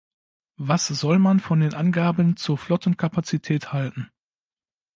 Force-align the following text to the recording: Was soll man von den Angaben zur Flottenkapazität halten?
Was 0.57 0.87
soll 0.87 1.19
man 1.19 1.39
von 1.39 1.59
den 1.59 1.75
Angaben 1.75 2.35
zur 2.35 2.57
Flottenkapazität 2.57 3.71
halten? 3.71 4.09